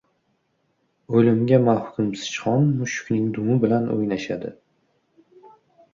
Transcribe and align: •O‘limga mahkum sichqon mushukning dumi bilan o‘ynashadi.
•O‘limga 1.19 1.59
mahkum 1.67 2.09
sichqon 2.23 2.65
mushukning 2.79 3.31
dumi 3.39 3.59
bilan 3.67 3.89
o‘ynashadi. 3.97 4.55